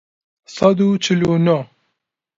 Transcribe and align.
سەد 0.55 0.77
و 0.81 0.87
چل 1.03 1.21
و 1.29 1.33
نۆ 1.45 1.57